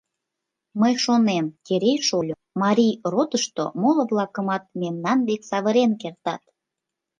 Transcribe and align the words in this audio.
Мый 0.79 0.93
шонем, 1.03 1.45
Терей 1.65 1.99
шольо, 2.07 2.35
Марий 2.61 2.95
ротышто 3.13 3.65
моло-влакымат 3.81 4.63
мемнан 4.81 5.19
век 5.27 5.41
савырен 5.49 5.91
кертат... 6.01 6.43